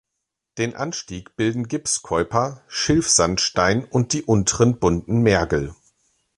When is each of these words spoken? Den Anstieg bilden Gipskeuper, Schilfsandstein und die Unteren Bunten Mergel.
Den 0.57 0.75
Anstieg 0.75 1.35
bilden 1.35 1.67
Gipskeuper, 1.67 2.63
Schilfsandstein 2.67 3.85
und 3.85 4.13
die 4.13 4.23
Unteren 4.23 4.79
Bunten 4.79 5.21
Mergel. 5.21 5.75